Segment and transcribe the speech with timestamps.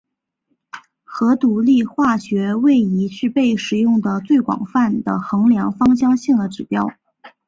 [1.03, 6.89] 核独立化学位移是被使用得最广泛的衡量芳香性的指标。